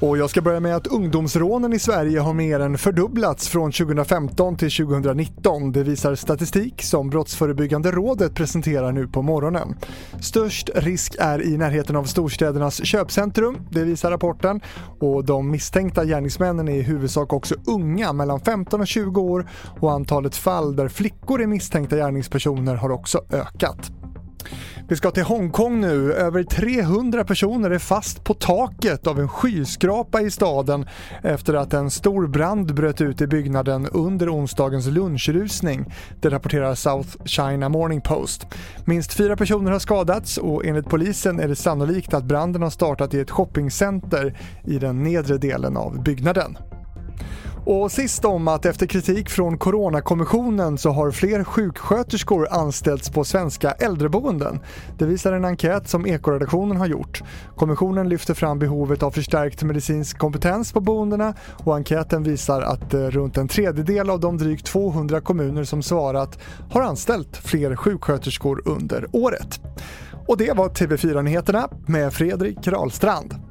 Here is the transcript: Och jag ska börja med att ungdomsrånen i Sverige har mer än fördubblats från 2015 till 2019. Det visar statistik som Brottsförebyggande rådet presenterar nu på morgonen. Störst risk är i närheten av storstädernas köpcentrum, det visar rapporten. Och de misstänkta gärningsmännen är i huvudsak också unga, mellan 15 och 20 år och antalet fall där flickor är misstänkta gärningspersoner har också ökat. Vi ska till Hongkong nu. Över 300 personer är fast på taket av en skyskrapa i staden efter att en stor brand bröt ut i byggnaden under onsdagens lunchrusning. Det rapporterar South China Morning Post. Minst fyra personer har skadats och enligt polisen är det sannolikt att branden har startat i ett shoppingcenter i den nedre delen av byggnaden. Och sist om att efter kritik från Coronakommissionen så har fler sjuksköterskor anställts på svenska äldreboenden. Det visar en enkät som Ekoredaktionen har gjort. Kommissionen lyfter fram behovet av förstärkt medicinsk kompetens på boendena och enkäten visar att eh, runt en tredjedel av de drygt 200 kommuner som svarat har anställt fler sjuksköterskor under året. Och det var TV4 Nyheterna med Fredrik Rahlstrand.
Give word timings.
Och 0.00 0.18
jag 0.18 0.30
ska 0.30 0.40
börja 0.42 0.60
med 0.60 0.76
att 0.76 0.86
ungdomsrånen 0.86 1.72
i 1.72 1.78
Sverige 1.78 2.20
har 2.20 2.34
mer 2.34 2.60
än 2.60 2.78
fördubblats 2.78 3.48
från 3.48 3.72
2015 3.72 4.56
till 4.56 4.70
2019. 4.70 5.72
Det 5.72 5.82
visar 5.82 6.14
statistik 6.14 6.82
som 6.82 7.10
Brottsförebyggande 7.10 7.90
rådet 7.90 8.34
presenterar 8.34 8.92
nu 8.92 9.08
på 9.08 9.22
morgonen. 9.22 9.76
Störst 10.20 10.70
risk 10.74 11.16
är 11.18 11.42
i 11.42 11.56
närheten 11.56 11.96
av 11.96 12.04
storstädernas 12.04 12.84
köpcentrum, 12.84 13.58
det 13.70 13.84
visar 13.84 14.10
rapporten. 14.10 14.60
Och 15.00 15.24
de 15.24 15.50
misstänkta 15.50 16.04
gärningsmännen 16.04 16.68
är 16.68 16.76
i 16.76 16.82
huvudsak 16.82 17.32
också 17.32 17.54
unga, 17.66 18.12
mellan 18.12 18.40
15 18.40 18.80
och 18.80 18.86
20 18.86 19.20
år 19.20 19.48
och 19.80 19.92
antalet 19.92 20.36
fall 20.36 20.76
där 20.76 20.88
flickor 20.88 21.42
är 21.42 21.46
misstänkta 21.46 21.96
gärningspersoner 21.96 22.74
har 22.74 22.90
också 22.90 23.20
ökat. 23.32 23.92
Vi 24.88 24.96
ska 24.96 25.10
till 25.10 25.22
Hongkong 25.22 25.80
nu. 25.80 26.12
Över 26.12 26.42
300 26.42 27.24
personer 27.24 27.70
är 27.70 27.78
fast 27.78 28.24
på 28.24 28.34
taket 28.34 29.06
av 29.06 29.20
en 29.20 29.28
skyskrapa 29.28 30.20
i 30.20 30.30
staden 30.30 30.86
efter 31.22 31.54
att 31.54 31.74
en 31.74 31.90
stor 31.90 32.26
brand 32.26 32.74
bröt 32.74 33.00
ut 33.00 33.20
i 33.20 33.26
byggnaden 33.26 33.86
under 33.86 34.34
onsdagens 34.34 34.86
lunchrusning. 34.86 35.84
Det 36.20 36.30
rapporterar 36.30 36.74
South 36.74 37.08
China 37.24 37.68
Morning 37.68 38.00
Post. 38.00 38.46
Minst 38.84 39.14
fyra 39.14 39.36
personer 39.36 39.70
har 39.70 39.78
skadats 39.78 40.38
och 40.38 40.66
enligt 40.66 40.88
polisen 40.88 41.40
är 41.40 41.48
det 41.48 41.56
sannolikt 41.56 42.14
att 42.14 42.24
branden 42.24 42.62
har 42.62 42.70
startat 42.70 43.14
i 43.14 43.20
ett 43.20 43.30
shoppingcenter 43.30 44.38
i 44.64 44.78
den 44.78 45.02
nedre 45.02 45.38
delen 45.38 45.76
av 45.76 46.02
byggnaden. 46.02 46.56
Och 47.68 47.92
sist 47.92 48.24
om 48.24 48.48
att 48.48 48.66
efter 48.66 48.86
kritik 48.86 49.30
från 49.30 49.58
Coronakommissionen 49.58 50.78
så 50.78 50.90
har 50.90 51.10
fler 51.10 51.44
sjuksköterskor 51.44 52.48
anställts 52.50 53.10
på 53.10 53.24
svenska 53.24 53.70
äldreboenden. 53.70 54.60
Det 54.98 55.06
visar 55.06 55.32
en 55.32 55.44
enkät 55.44 55.88
som 55.88 56.06
Ekoredaktionen 56.06 56.76
har 56.76 56.86
gjort. 56.86 57.22
Kommissionen 57.56 58.08
lyfter 58.08 58.34
fram 58.34 58.58
behovet 58.58 59.02
av 59.02 59.10
förstärkt 59.10 59.62
medicinsk 59.62 60.18
kompetens 60.18 60.72
på 60.72 60.80
boendena 60.80 61.34
och 61.64 61.76
enkäten 61.76 62.22
visar 62.22 62.62
att 62.62 62.94
eh, 62.94 63.00
runt 63.00 63.36
en 63.36 63.48
tredjedel 63.48 64.10
av 64.10 64.20
de 64.20 64.38
drygt 64.38 64.66
200 64.66 65.20
kommuner 65.20 65.64
som 65.64 65.82
svarat 65.82 66.38
har 66.70 66.82
anställt 66.82 67.36
fler 67.36 67.76
sjuksköterskor 67.76 68.62
under 68.64 69.06
året. 69.12 69.60
Och 70.28 70.36
det 70.36 70.56
var 70.56 70.68
TV4 70.68 71.22
Nyheterna 71.22 71.68
med 71.86 72.12
Fredrik 72.12 72.66
Rahlstrand. 72.66 73.45